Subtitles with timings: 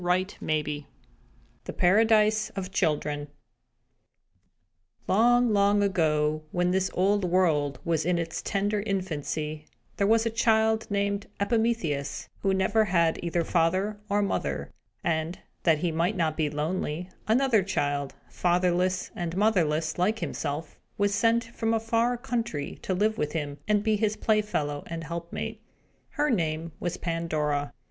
[0.03, 0.87] CHAPTER VIII
[1.65, 3.27] THE PARADISE OF CHILDREN
[5.07, 9.67] Long, long ago, when this old world was in its tender infancy,
[9.97, 14.71] there was a child, named Epimetheus, who never had either father or mother;
[15.03, 21.13] and, that he might not be lonely, another child, fatherless and motherless like himself, was
[21.13, 25.61] sent from a far country, to live with him, and be his playfellow and helpmate.
[26.09, 27.71] Her name was Pandora.